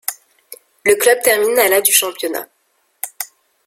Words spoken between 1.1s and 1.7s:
termine à